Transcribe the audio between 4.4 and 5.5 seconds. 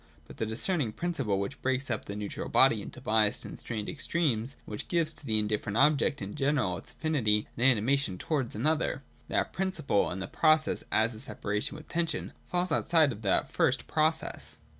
and which gives to the